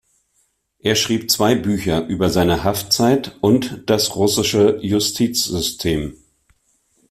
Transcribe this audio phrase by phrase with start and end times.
[0.79, 6.17] Er schrieb zwei Bücher über seine Haftzeit und das russische Justizsystem.